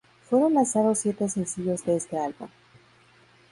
Fueron 0.27 0.55
lanzados 0.55 0.97
siete 0.97 1.29
"sencillos" 1.29 1.85
de 1.85 1.95
este 1.97 2.17
álbum. 2.17 2.49